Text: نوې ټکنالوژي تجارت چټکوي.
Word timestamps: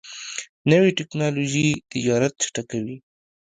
نوې 0.71 0.89
ټکنالوژي 0.99 1.67
تجارت 1.91 2.33
چټکوي. 2.41 2.97